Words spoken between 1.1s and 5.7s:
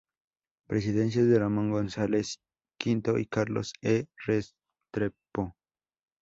de Ramón González V. y Carlos E. Restrepo.